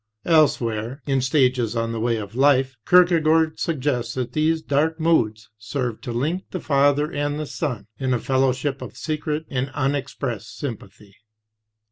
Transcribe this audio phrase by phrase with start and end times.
[0.25, 6.03] Elsewhere, in Stages on the Way of Life, Kierkegaard suggests that these dark moods served
[6.05, 11.17] to link the father and the son in a fellowship of secret and unexpressed sympathy.